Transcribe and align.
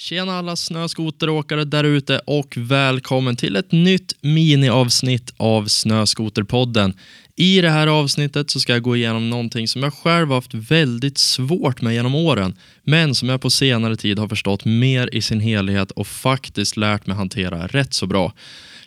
Tjena 0.00 0.38
alla 0.38 0.56
snöskoteråkare 0.56 1.64
där 1.64 1.84
ute 1.84 2.18
och 2.18 2.54
välkommen 2.56 3.36
till 3.36 3.56
ett 3.56 3.72
nytt 3.72 4.14
miniavsnitt 4.20 5.34
av 5.36 5.66
Snöskoterpodden. 5.66 6.94
I 7.36 7.60
det 7.60 7.70
här 7.70 7.86
avsnittet 7.86 8.50
så 8.50 8.60
ska 8.60 8.72
jag 8.72 8.82
gå 8.82 8.96
igenom 8.96 9.30
någonting 9.30 9.68
som 9.68 9.82
jag 9.82 9.94
själv 9.94 10.30
haft 10.30 10.54
väldigt 10.54 11.18
svårt 11.18 11.82
med 11.82 11.94
genom 11.94 12.14
åren, 12.14 12.56
men 12.84 13.14
som 13.14 13.28
jag 13.28 13.40
på 13.40 13.50
senare 13.50 13.96
tid 13.96 14.18
har 14.18 14.28
förstått 14.28 14.64
mer 14.64 15.14
i 15.14 15.22
sin 15.22 15.40
helhet 15.40 15.90
och 15.90 16.06
faktiskt 16.06 16.76
lärt 16.76 17.06
mig 17.06 17.16
hantera 17.16 17.66
rätt 17.66 17.94
så 17.94 18.06
bra. 18.06 18.32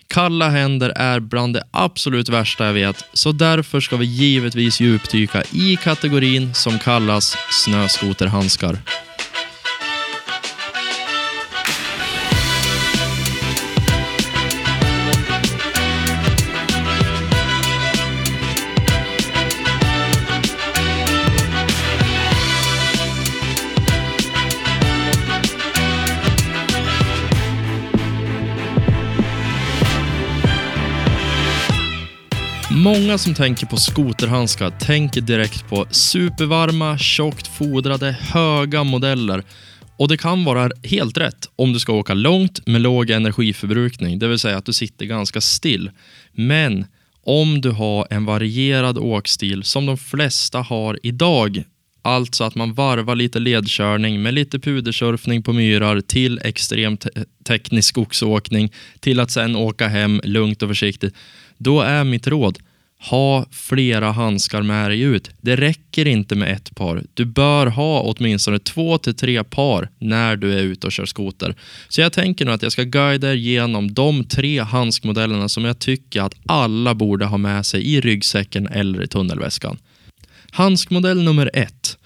Kalla 0.06 0.48
händer 0.48 0.90
är 0.90 1.20
bland 1.20 1.54
det 1.54 1.64
absolut 1.70 2.28
värsta 2.28 2.66
jag 2.66 2.72
vet, 2.72 3.04
så 3.12 3.32
därför 3.32 3.80
ska 3.80 3.96
vi 3.96 4.06
givetvis 4.06 4.80
djupdyka 4.80 5.42
i 5.52 5.76
kategorin 5.76 6.54
som 6.54 6.78
kallas 6.78 7.36
snöskoterhandskar. 7.50 9.03
Många 32.84 33.18
som 33.18 33.34
tänker 33.34 33.66
på 33.66 33.76
skoterhandskar 33.76 34.70
tänker 34.70 35.20
direkt 35.20 35.68
på 35.68 35.86
supervarma, 35.90 36.98
tjockt 36.98 37.46
fodrade, 37.46 38.16
höga 38.20 38.84
modeller. 38.84 39.42
Och 39.96 40.08
det 40.08 40.16
kan 40.16 40.44
vara 40.44 40.70
helt 40.82 41.18
rätt 41.18 41.48
om 41.56 41.72
du 41.72 41.78
ska 41.78 41.92
åka 41.92 42.14
långt 42.14 42.66
med 42.66 42.80
låg 42.80 43.10
energiförbrukning, 43.10 44.18
det 44.18 44.28
vill 44.28 44.38
säga 44.38 44.56
att 44.56 44.64
du 44.64 44.72
sitter 44.72 45.06
ganska 45.06 45.40
still. 45.40 45.90
Men 46.32 46.86
om 47.22 47.60
du 47.60 47.70
har 47.70 48.06
en 48.10 48.24
varierad 48.24 48.98
åkstil 48.98 49.62
som 49.62 49.86
de 49.86 49.98
flesta 49.98 50.58
har 50.58 50.98
idag, 51.02 51.64
alltså 52.02 52.44
att 52.44 52.54
man 52.54 52.74
varvar 52.74 53.14
lite 53.14 53.38
ledkörning 53.38 54.22
med 54.22 54.34
lite 54.34 54.58
pudersurfning 54.58 55.42
på 55.42 55.52
myrar 55.52 56.00
till 56.00 56.40
extremt 56.44 57.00
te 57.00 57.24
teknisk 57.44 57.88
skogsåkning 57.88 58.72
till 59.00 59.20
att 59.20 59.30
sen 59.30 59.56
åka 59.56 59.88
hem 59.88 60.20
lugnt 60.24 60.62
och 60.62 60.68
försiktigt, 60.68 61.14
då 61.58 61.80
är 61.80 62.04
mitt 62.04 62.26
råd 62.26 62.58
ha 63.10 63.46
flera 63.50 64.12
handskar 64.12 64.62
med 64.62 64.90
dig 64.90 65.00
ut. 65.00 65.30
Det 65.40 65.56
räcker 65.56 66.06
inte 66.06 66.34
med 66.34 66.52
ett 66.52 66.74
par. 66.74 67.02
Du 67.14 67.24
bör 67.24 67.66
ha 67.66 68.00
åtminstone 68.00 68.58
två 68.58 68.98
till 68.98 69.14
tre 69.14 69.44
par 69.44 69.90
när 69.98 70.36
du 70.36 70.58
är 70.58 70.62
ute 70.62 70.86
och 70.86 70.92
kör 70.92 71.06
skoter. 71.06 71.54
Så 71.88 72.00
jag 72.00 72.12
tänker 72.12 72.44
nu 72.44 72.52
att 72.52 72.62
jag 72.62 72.72
ska 72.72 72.82
guida 72.82 73.30
er 73.30 73.34
genom 73.34 73.94
de 73.94 74.24
tre 74.24 74.60
handskmodellerna 74.60 75.48
som 75.48 75.64
jag 75.64 75.78
tycker 75.78 76.22
att 76.22 76.34
alla 76.46 76.94
borde 76.94 77.24
ha 77.24 77.36
med 77.36 77.66
sig 77.66 77.94
i 77.94 78.00
ryggsäcken 78.00 78.66
eller 78.66 79.02
i 79.02 79.08
tunnelväskan. 79.08 79.78
Handskmodell 80.50 81.22
nummer 81.22 81.50
ett. 81.54 81.98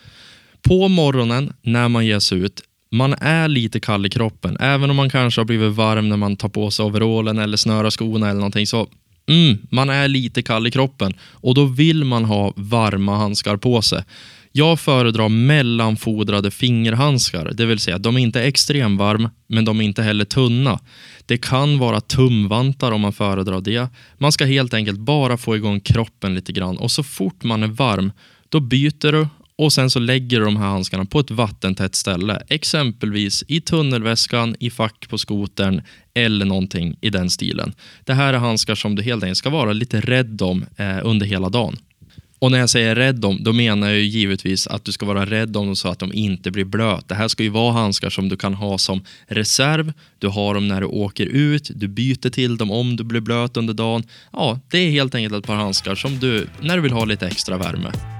På 0.62 0.88
morgonen 0.88 1.52
när 1.62 1.88
man 1.88 2.06
ger 2.06 2.18
sig 2.18 2.38
ut 2.38 2.62
man 2.90 3.14
är 3.20 3.48
lite 3.48 3.80
kall 3.80 4.06
i 4.06 4.10
kroppen. 4.10 4.56
Även 4.60 4.90
om 4.90 4.96
man 4.96 5.10
kanske 5.10 5.40
har 5.40 5.46
blivit 5.46 5.72
varm 5.72 6.08
när 6.08 6.16
man 6.16 6.36
tar 6.36 6.48
på 6.48 6.70
sig 6.70 6.84
overallen 6.84 7.38
eller 7.38 7.56
snörar 7.56 7.90
skorna 7.90 8.26
eller 8.28 8.40
någonting 8.40 8.66
så 8.66 8.88
Mm, 9.28 9.58
man 9.70 9.90
är 9.90 10.08
lite 10.08 10.42
kall 10.42 10.66
i 10.66 10.70
kroppen 10.70 11.12
och 11.20 11.54
då 11.54 11.64
vill 11.64 12.04
man 12.04 12.24
ha 12.24 12.52
varma 12.56 13.16
handskar 13.16 13.56
på 13.56 13.82
sig. 13.82 14.04
Jag 14.52 14.80
föredrar 14.80 15.28
mellanfodrade 15.28 16.50
fingerhandskar, 16.50 17.52
det 17.54 17.66
vill 17.66 17.78
säga 17.78 17.98
de 17.98 18.16
är 18.16 18.20
inte 18.20 18.42
extremvarm, 18.42 19.28
men 19.46 19.64
de 19.64 19.80
är 19.80 19.84
inte 19.84 20.02
heller 20.02 20.24
tunna. 20.24 20.80
Det 21.26 21.38
kan 21.38 21.78
vara 21.78 22.00
tumvantar 22.00 22.92
om 22.92 23.00
man 23.00 23.12
föredrar 23.12 23.60
det. 23.60 23.88
Man 24.18 24.32
ska 24.32 24.44
helt 24.44 24.74
enkelt 24.74 24.98
bara 24.98 25.36
få 25.36 25.56
igång 25.56 25.80
kroppen 25.80 26.34
lite 26.34 26.52
grann 26.52 26.78
och 26.78 26.90
så 26.90 27.02
fort 27.02 27.44
man 27.44 27.62
är 27.62 27.66
varm, 27.66 28.12
då 28.48 28.60
byter 28.60 29.12
du 29.12 29.26
och 29.58 29.72
sen 29.72 29.90
så 29.90 29.98
lägger 29.98 30.38
du 30.38 30.44
de 30.44 30.56
här 30.56 30.66
handskarna 30.66 31.04
på 31.04 31.20
ett 31.20 31.30
vattentätt 31.30 31.94
ställe. 31.94 32.42
Exempelvis 32.48 33.44
i 33.48 33.60
tunnelväskan, 33.60 34.56
i 34.60 34.70
fack 34.70 35.08
på 35.08 35.18
skotern 35.18 35.82
eller 36.14 36.46
någonting 36.46 36.96
i 37.00 37.10
den 37.10 37.30
stilen. 37.30 37.72
Det 38.04 38.14
här 38.14 38.34
är 38.34 38.38
handskar 38.38 38.74
som 38.74 38.94
du 38.94 39.02
helt 39.02 39.22
enkelt 39.22 39.38
ska 39.38 39.50
vara 39.50 39.72
lite 39.72 40.00
rädd 40.00 40.42
om 40.42 40.64
eh, 40.76 40.98
under 41.02 41.26
hela 41.26 41.48
dagen. 41.48 41.76
Och 42.38 42.50
när 42.50 42.58
jag 42.58 42.70
säger 42.70 42.94
rädd 42.94 43.24
om, 43.24 43.44
då 43.44 43.52
menar 43.52 43.86
jag 43.88 43.96
ju 43.96 44.04
givetvis 44.04 44.66
att 44.66 44.84
du 44.84 44.92
ska 44.92 45.06
vara 45.06 45.26
rädd 45.26 45.56
om 45.56 45.66
dem 45.66 45.76
så 45.76 45.88
att 45.88 45.98
de 45.98 46.12
inte 46.12 46.50
blir 46.50 46.64
blöt. 46.64 47.08
Det 47.08 47.14
här 47.14 47.28
ska 47.28 47.42
ju 47.42 47.48
vara 47.48 47.72
handskar 47.72 48.10
som 48.10 48.28
du 48.28 48.36
kan 48.36 48.54
ha 48.54 48.78
som 48.78 49.04
reserv. 49.26 49.92
Du 50.18 50.28
har 50.28 50.54
dem 50.54 50.68
när 50.68 50.80
du 50.80 50.86
åker 50.86 51.26
ut, 51.26 51.70
du 51.74 51.88
byter 51.88 52.30
till 52.30 52.56
dem 52.56 52.70
om 52.70 52.96
du 52.96 53.04
blir 53.04 53.20
blöt 53.20 53.56
under 53.56 53.74
dagen. 53.74 54.02
Ja, 54.32 54.60
det 54.70 54.78
är 54.78 54.90
helt 54.90 55.14
enkelt 55.14 55.34
ett 55.34 55.46
par 55.46 55.56
handskar 55.56 55.94
som 55.94 56.18
du, 56.18 56.46
när 56.60 56.76
du 56.76 56.82
vill 56.82 56.92
ha 56.92 57.04
lite 57.04 57.26
extra 57.26 57.58
värme. 57.58 58.17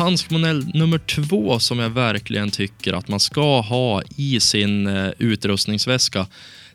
Handskmodell 0.00 0.70
nummer 0.74 0.98
två 0.98 1.58
som 1.58 1.78
jag 1.78 1.90
verkligen 1.90 2.50
tycker 2.50 2.92
att 2.92 3.08
man 3.08 3.20
ska 3.20 3.60
ha 3.60 4.02
i 4.16 4.40
sin 4.40 4.86
eh, 4.86 5.10
utrustningsväska, 5.18 6.26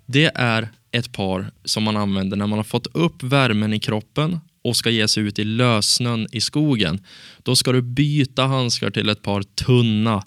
det 0.05 0.31
är 0.35 0.69
ett 0.91 1.11
par 1.11 1.51
som 1.63 1.83
man 1.83 1.97
använder 1.97 2.37
när 2.37 2.47
man 2.47 2.59
har 2.59 2.63
fått 2.63 2.87
upp 2.95 3.23
värmen 3.23 3.73
i 3.73 3.79
kroppen 3.79 4.39
och 4.63 4.77
ska 4.77 4.89
ge 4.89 5.07
sig 5.07 5.23
ut 5.23 5.39
i 5.39 5.43
lössnön 5.43 6.27
i 6.31 6.41
skogen. 6.41 7.03
Då 7.43 7.55
ska 7.55 7.71
du 7.71 7.81
byta 7.81 8.45
handskar 8.45 8.89
till 8.89 9.09
ett 9.09 9.21
par 9.21 9.41
tunna. 9.41 10.23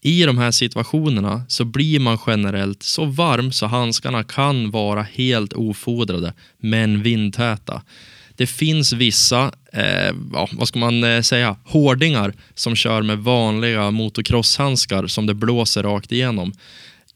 I 0.00 0.22
de 0.22 0.38
här 0.38 0.50
situationerna 0.50 1.42
så 1.48 1.64
blir 1.64 2.00
man 2.00 2.18
generellt 2.26 2.82
så 2.82 3.04
varm 3.04 3.52
så 3.52 3.66
handskarna 3.66 4.24
kan 4.24 4.70
vara 4.70 5.02
helt 5.02 5.52
ofodrade 5.52 6.34
men 6.58 7.02
vindtäta. 7.02 7.82
Det 8.36 8.46
finns 8.46 8.92
vissa, 8.92 9.52
eh, 9.72 10.14
ja, 10.32 10.48
vad 10.52 10.68
ska 10.68 10.78
man 10.78 11.04
eh, 11.04 11.20
säga, 11.20 11.56
hårdingar 11.64 12.34
som 12.54 12.76
kör 12.76 13.02
med 13.02 13.18
vanliga 13.18 13.90
motocrosshandskar 13.90 15.06
som 15.06 15.26
det 15.26 15.34
blåser 15.34 15.82
rakt 15.82 16.12
igenom. 16.12 16.52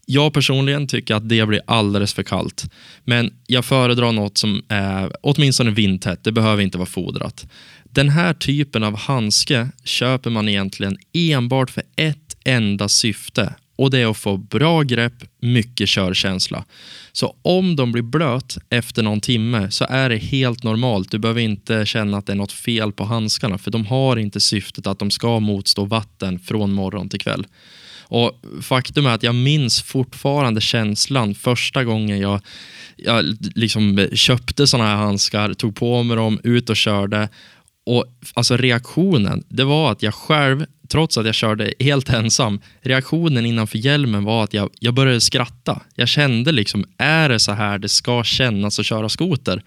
Jag 0.06 0.33
personligen 0.33 0.87
tycker 0.87 1.15
att 1.15 1.28
det 1.28 1.47
blir 1.47 1.61
alldeles 1.66 2.15
för 2.15 2.22
kallt. 2.22 2.65
Men 3.05 3.34
jag 3.47 3.65
föredrar 3.65 4.12
något 4.12 4.39
som 4.39 4.62
är 4.69 5.12
åtminstone 5.21 5.71
vindtätt. 5.71 6.25
Det 6.25 6.33
behöver 6.33 6.62
inte 6.62 6.78
vara 6.78 6.87
fodrat. 6.87 7.47
Den 7.84 8.09
här 8.09 8.34
typen 8.34 8.84
av 8.84 8.97
handske 8.97 9.69
köper 9.84 10.31
man 10.31 10.49
egentligen 10.49 10.99
enbart 11.12 11.71
för 11.71 11.83
ett 11.97 12.37
enda 12.45 12.89
syfte 12.89 13.55
och 13.76 13.91
det 13.91 13.98
är 13.98 14.10
att 14.10 14.16
få 14.16 14.37
bra 14.37 14.82
grepp, 14.82 15.25
mycket 15.41 15.88
körkänsla. 15.88 16.64
Så 17.12 17.37
om 17.42 17.76
de 17.76 17.92
blir 17.92 18.03
blöt 18.03 18.59
efter 18.70 19.03
någon 19.03 19.20
timme 19.20 19.70
så 19.70 19.87
är 19.88 20.09
det 20.09 20.16
helt 20.16 20.62
normalt. 20.62 21.10
Du 21.10 21.19
behöver 21.19 21.41
inte 21.41 21.86
känna 21.86 22.19
att 22.19 22.26
det 22.26 22.32
är 22.32 22.36
något 22.36 22.53
fel 22.53 22.92
på 22.92 23.04
handskarna 23.04 23.59
för 23.59 23.70
de 23.70 23.86
har 23.86 24.16
inte 24.16 24.41
syftet 24.41 24.86
att 24.86 24.98
de 24.98 25.10
ska 25.10 25.41
motstå 25.41 25.84
vatten 25.84 26.38
från 26.38 26.72
morgon 26.72 27.09
till 27.09 27.20
kväll. 27.20 27.47
Och 28.09 28.41
Faktum 28.62 29.06
är 29.06 29.10
att 29.10 29.22
jag 29.22 29.34
minns 29.34 29.82
fortfarande 29.82 30.60
känslan 30.60 31.34
första 31.34 31.84
gången 31.84 32.19
jag, 32.19 32.41
jag 32.97 33.25
liksom 33.54 34.09
köpte 34.12 34.66
såna 34.66 34.84
här 34.84 34.97
handskar, 34.97 35.54
tog 35.54 35.76
på 35.76 36.03
mig 36.03 36.16
dem, 36.16 36.41
ut 36.42 36.70
och 36.70 36.76
körde 36.76 37.28
och 37.86 38.04
alltså 38.34 38.56
reaktionen, 38.56 39.44
det 39.48 39.65
var 39.65 39.92
att 39.92 40.03
jag 40.03 40.15
själv, 40.15 40.66
trots 40.88 41.19
att 41.19 41.26
jag 41.26 41.34
körde 41.34 41.74
helt 41.78 42.08
ensam, 42.08 42.60
reaktionen 42.80 43.47
innanför 43.47 43.78
hjälmen 43.78 44.24
var 44.24 44.44
att 44.44 44.54
jag, 44.54 44.70
jag 44.80 44.94
började 44.94 45.20
skratta. 45.20 45.82
Jag 45.94 46.08
kände 46.08 46.52
liksom, 46.52 46.84
är 46.98 47.28
det 47.28 47.38
så 47.38 47.52
här 47.52 47.78
det 47.78 47.88
ska 47.88 48.24
kännas 48.24 48.78
att 48.78 48.86
köra 48.86 49.08
skoter? 49.08 49.62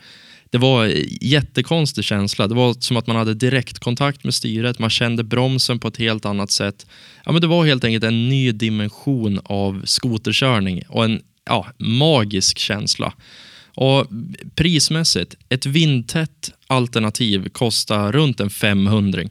Det 0.51 0.57
var 0.57 0.85
jättekonstig 1.21 2.03
känsla. 2.03 2.47
Det 2.47 2.55
var 2.55 2.73
som 2.79 2.97
att 2.97 3.07
man 3.07 3.15
hade 3.15 3.33
direktkontakt 3.33 4.23
med 4.23 4.33
styret. 4.33 4.79
Man 4.79 4.89
kände 4.89 5.23
bromsen 5.23 5.79
på 5.79 5.87
ett 5.87 5.97
helt 5.97 6.25
annat 6.25 6.51
sätt. 6.51 6.87
Ja, 7.25 7.31
men 7.31 7.41
det 7.41 7.47
var 7.47 7.65
helt 7.65 7.83
enkelt 7.83 8.03
en 8.03 8.29
ny 8.29 8.51
dimension 8.51 9.39
av 9.43 9.81
skoterkörning 9.85 10.83
och 10.89 11.05
en 11.05 11.21
ja, 11.45 11.67
magisk 11.77 12.57
känsla. 12.57 13.13
Och 13.75 14.07
Prismässigt, 14.55 15.35
ett 15.49 15.65
vindtätt 15.65 16.51
alternativ 16.67 17.49
kostar 17.49 18.11
runt 18.11 18.39
en 18.39 18.49
500 18.49 19.21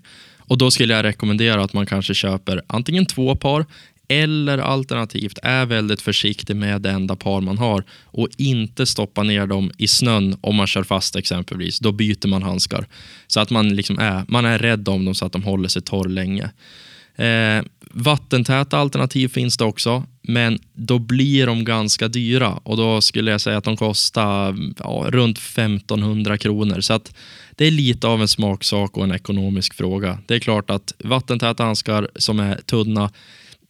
och 0.49 0.59
då 0.59 0.71
skulle 0.71 0.95
jag 0.95 1.05
rekommendera 1.05 1.63
att 1.63 1.73
man 1.73 1.87
kanske 1.87 2.15
köper 2.15 2.63
antingen 2.67 3.07
två 3.07 3.37
par 3.37 3.67
eller 4.09 4.59
alternativt 4.59 5.39
är 5.43 5.67
väldigt 5.67 6.01
försiktig 6.01 6.57
med 6.57 6.83
det 6.83 6.91
enda 6.91 7.17
par 7.17 7.41
man 7.41 7.59
har 7.59 7.85
och 8.05 8.29
inte 8.37 8.87
stoppa 8.87 9.23
ner 9.23 9.47
dem 9.47 9.71
i 9.79 9.89
snön 9.89 10.37
om 10.41 10.57
man 10.57 10.67
kör 10.67 10.83
fast 10.83 11.17
exempelvis. 11.17 11.79
Då 11.79 11.93
byter 11.93 12.29
man 12.29 12.43
handskar. 12.43 12.87
Så 13.27 13.41
att 13.41 13.51
man, 13.51 13.77
liksom 13.77 13.99
är, 13.99 14.25
man 14.29 14.45
är 14.45 14.59
rädd 14.59 14.89
om 14.89 15.05
dem 15.05 15.15
så 15.15 15.27
att 15.27 15.33
de 15.33 15.43
håller 15.43 15.69
sig 15.69 15.83
torr 15.83 16.09
länge. 16.09 16.51
Eh, 17.19 17.65
vattentäta 17.91 18.79
alternativ 18.79 19.29
finns 19.29 19.57
det 19.57 19.65
också, 19.65 20.05
men 20.23 20.59
då 20.73 20.99
blir 20.99 21.47
de 21.47 21.65
ganska 21.65 22.09
dyra 22.09 22.53
och 22.53 22.77
då 22.77 23.01
skulle 23.01 23.31
jag 23.31 23.41
säga 23.41 23.57
att 23.59 23.65
de 23.65 23.77
kostar 23.77 24.57
ja, 24.79 25.07
runt 25.09 25.39
1500 25.39 26.39
kronor. 26.39 26.81
Så 26.81 26.93
att 26.93 27.15
det 27.51 27.67
är 27.67 27.71
lite 27.71 28.07
av 28.07 28.21
en 28.21 28.29
smaksak 28.29 28.97
och 28.97 29.05
en 29.05 29.13
ekonomisk 29.13 29.75
fråga. 29.75 30.19
Det 30.27 30.35
är 30.35 30.39
klart 30.39 30.71
att 30.71 30.93
vattentäta 30.99 31.65
handskar 31.65 32.09
som 32.17 32.41
är 32.41 32.57
tunna, 32.57 33.11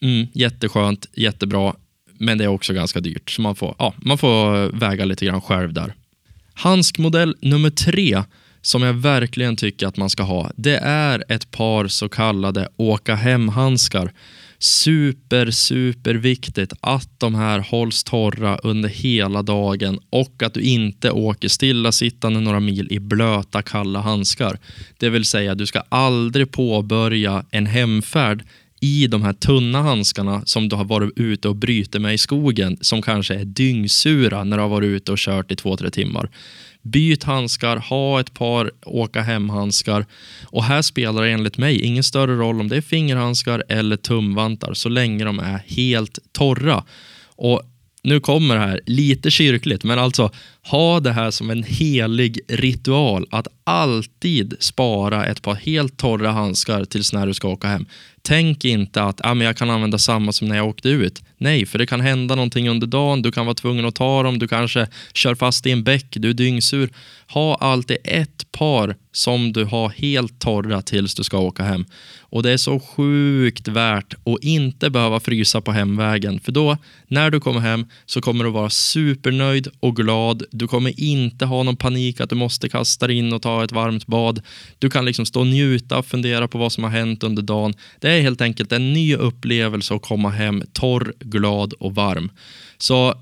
mm, 0.03 0.27
jätteskönt, 0.33 1.06
jättebra, 1.15 1.75
men 2.19 2.39
det 2.39 2.45
är 2.45 2.49
också 2.49 2.73
ganska 2.73 3.00
dyrt. 3.00 3.31
Så 3.31 3.43
man 3.43 3.56
får, 3.56 3.75
ja, 3.79 3.95
man 3.97 4.19
får 4.19 4.73
väga 4.79 5.05
lite 5.05 5.27
grann 5.27 5.41
själv 5.41 5.73
där. 5.73 5.95
Handskmodell 6.55 7.37
nummer 7.41 7.71
tre 7.71 8.23
som 8.69 8.82
jag 8.82 8.93
verkligen 8.93 9.56
tycker 9.56 9.87
att 9.87 9.97
man 9.97 10.11
ska 10.11 10.23
ha, 10.23 10.50
det 10.56 10.76
är 10.82 11.25
ett 11.29 11.50
par 11.50 11.88
så 11.88 12.09
kallade 12.09 12.69
åka 12.76 13.15
hem-handskar. 13.15 14.12
Super, 14.59 15.50
super 15.50 16.15
viktigt 16.15 16.73
att 16.81 17.20
de 17.20 17.35
här 17.35 17.59
hålls 17.59 18.05
torra 18.05 18.56
under 18.56 18.88
hela 18.88 19.43
dagen 19.43 19.99
och 20.11 20.43
att 20.43 20.55
du 20.55 20.61
inte 20.61 21.11
åker 21.11 21.49
stillasittande 21.49 22.41
några 22.41 22.61
mil 22.61 22.93
i 22.93 22.99
blöta, 22.99 23.62
kalla 23.62 24.00
handskar. 24.00 24.59
Det 24.99 25.09
vill 25.09 25.25
säga, 25.25 25.55
du 25.55 25.67
ska 25.67 25.82
aldrig 25.88 26.53
påbörja 26.53 27.44
en 27.50 27.67
hemfärd 27.67 28.44
i 28.81 29.07
de 29.07 29.23
här 29.23 29.33
tunna 29.33 29.83
handskarna 29.83 30.43
som 30.45 30.69
du 30.69 30.77
har 30.77 30.85
varit 30.85 31.13
ute 31.17 31.49
och 31.49 31.57
bryter 31.57 31.99
med 31.99 32.15
i 32.15 32.19
skogen 32.19 32.79
som 32.81 33.03
kanske 33.03 33.35
är 33.35 33.45
dyngsura 33.45 34.45
när 34.45 34.57
du 34.57 34.63
har 34.63 34.69
varit 34.71 34.87
ute 34.87 35.13
och 35.13 35.19
kört 35.19 35.53
i 35.53 35.57
två, 35.57 35.77
tre 35.77 35.91
timmar. 35.91 36.31
Byt 36.83 37.25
handskar, 37.25 37.77
ha 37.77 38.21
ett 38.21 38.35
par 38.35 38.71
åka 38.83 39.23
hem-handskar. 39.23 40.07
Och 40.45 40.65
här 40.65 40.83
spelar 40.83 41.23
det 41.23 41.31
enligt 41.31 41.59
mig 41.59 41.83
ingen 41.83 42.05
större 42.05 42.37
roll 42.37 42.61
om 42.61 42.69
det 42.69 42.77
är 42.77 42.81
fingerhandskar 42.81 43.65
eller 43.69 43.97
tumvantar 43.97 44.75
så 44.75 44.89
länge 44.89 45.25
de 45.25 45.39
är 45.39 45.63
helt 45.67 46.19
torra. 46.33 46.85
Och 47.37 47.63
nu 48.09 48.21
kommer 48.21 48.55
det 48.55 48.61
här, 48.61 48.81
lite 48.87 49.31
kyrkligt, 49.31 49.85
men 49.85 49.99
alltså 49.99 50.31
ha 50.63 51.01
det 51.01 51.13
här 51.13 51.31
som 51.31 51.51
en 51.51 51.63
helig 51.63 52.41
ritual 52.49 53.27
att 53.31 53.49
alltid 53.65 54.55
spara 54.61 55.27
ett 55.27 55.43
par 55.43 55.55
helt 55.55 55.97
torra 55.97 56.31
handskar 56.31 56.85
tills 56.85 57.13
när 57.13 57.27
du 57.27 57.35
ska 57.35 57.49
åka 57.49 57.69
hem. 57.69 57.87
Tänk 58.23 58.65
inte 58.65 59.03
att 59.03 59.21
ah, 59.25 59.35
men 59.35 59.47
jag 59.47 59.57
kan 59.57 59.71
använda 59.71 59.99
samma 59.99 60.33
som 60.33 60.49
när 60.49 60.57
jag 60.57 60.69
åkte 60.69 60.89
ut. 60.89 61.23
Nej, 61.38 61.67
för 61.67 61.79
det 61.79 61.87
kan 61.87 62.00
hända 62.00 62.35
någonting 62.35 62.69
under 62.69 62.87
dagen. 62.87 63.23
Du 63.23 63.32
kan 63.32 63.46
vara 63.46 63.55
tvungen 63.55 63.85
att 63.85 63.94
ta 63.94 64.23
dem. 64.23 64.38
Du 64.38 64.49
kanske 64.49 64.87
kör 65.14 65.35
fast 65.35 65.67
i 65.67 65.70
en 65.70 65.85
bäck. 65.85 66.06
Du 66.11 66.31
är 66.31 66.35
dyngsur. 66.35 66.90
Ha 67.29 67.55
alltid 67.55 67.96
ett 68.05 68.52
par 68.52 68.96
som 69.12 69.52
du 69.52 69.64
har 69.64 69.88
helt 69.88 70.40
torra 70.40 70.82
tills 70.82 71.14
du 71.14 71.25
ska 71.25 71.38
åka 71.38 71.62
hem. 71.62 71.85
Och 72.31 72.43
det 72.43 72.50
är 72.50 72.56
så 72.56 72.81
sjukt 72.81 73.69
värt 73.69 74.14
att 74.14 74.44
inte 74.44 74.90
behöva 74.90 75.20
frysa 75.20 75.61
på 75.61 75.73
hemvägen. 75.73 76.40
För 76.40 76.52
då, 76.52 76.76
när 77.06 77.31
du 77.31 77.40
kommer 77.40 77.61
hem, 77.61 77.87
så 78.06 78.20
kommer 78.20 78.44
du 78.44 78.50
vara 78.50 78.70
supernöjd 78.70 79.69
och 79.81 79.96
glad. 79.96 80.43
Du 80.50 80.69
kommer 80.69 81.00
inte 81.00 81.44
ha 81.44 81.62
någon 81.62 81.76
panik 81.76 82.20
att 82.20 82.31
du 82.31 82.37
måste 82.37 82.69
kasta 82.69 83.06
dig 83.06 83.17
in 83.17 83.32
och 83.32 83.43
ta 83.43 83.64
ett 83.64 83.73
varmt 83.73 84.06
bad. 84.06 84.43
Du 84.79 84.90
kan 84.90 85.05
liksom 85.05 85.26
stå 85.26 85.40
och 85.40 85.46
njuta 85.46 85.99
och 85.99 86.06
fundera 86.06 86.49
på 86.49 86.58
vad 86.58 86.73
som 86.73 86.85
har 86.85 86.90
hänt 86.90 87.23
under 87.23 87.43
dagen. 87.43 87.75
Det 88.00 88.11
är 88.11 88.20
helt 88.20 88.40
enkelt 88.40 88.73
en 88.73 88.93
ny 88.93 89.14
upplevelse 89.14 89.94
att 89.94 90.02
komma 90.02 90.31
hem 90.31 90.62
torr, 90.73 91.14
glad 91.31 91.73
och 91.73 91.95
varm. 91.95 92.31
Så 92.79 93.15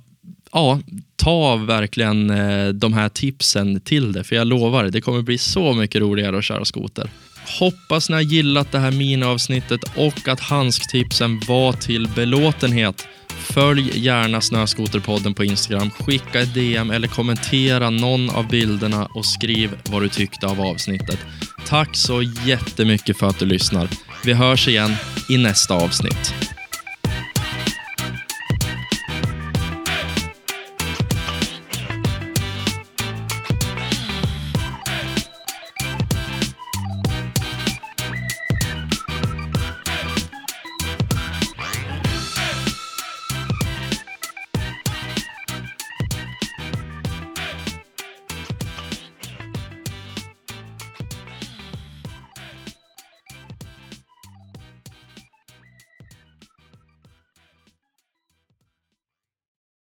ja, 0.53 0.81
ta 1.17 1.57
verkligen 1.57 2.31
eh, 2.31 2.69
de 2.69 2.93
här 2.93 3.09
tipsen 3.09 3.81
till 3.81 4.13
det, 4.13 4.25
för 4.25 4.37
jag 4.37 4.47
lovar, 4.47 4.85
det 4.85 5.01
kommer 5.01 5.23
bli 5.23 5.39
så 5.39 5.73
mycket 5.73 6.01
roligare 6.01 6.39
att 6.39 6.45
köra 6.45 6.65
skoter. 6.65 7.11
Hoppas 7.59 8.09
ni 8.09 8.15
har 8.15 8.23
gillat 8.23 8.73
det 8.73 8.79
här 8.79 8.91
miniavsnittet 8.91 9.81
och 9.97 10.29
att 10.29 10.41
handsktipsen 10.41 11.41
var 11.49 11.73
till 11.73 12.09
belåtenhet. 12.09 13.09
Följ 13.29 13.99
gärna 13.99 14.41
Snöskoterpodden 14.41 15.35
på 15.35 15.45
Instagram, 15.45 15.91
skicka 15.91 16.41
ett 16.41 16.55
DM 16.55 16.91
eller 16.91 17.09
kommentera 17.09 17.91
någon 17.91 18.31
av 18.31 18.49
bilderna 18.49 19.09
och 19.15 19.27
skriv 19.27 19.71
vad 19.91 20.03
du 20.03 20.09
tyckte 20.09 20.47
av 20.47 20.61
avsnittet. 20.61 21.19
Tack 21.67 21.97
så 21.97 22.23
jättemycket 22.23 23.19
för 23.19 23.27
att 23.27 23.39
du 23.39 23.47
lyssnar. 23.47 23.89
Vi 24.25 24.33
hörs 24.33 24.69
igen 24.69 24.95
i 25.29 25.39
nästa 25.39 25.75
avsnitt. 25.75 26.56